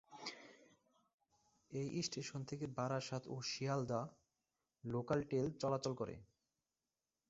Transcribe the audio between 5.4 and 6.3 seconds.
চলাচল করে।